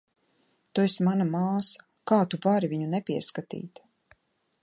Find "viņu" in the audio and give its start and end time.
2.73-2.89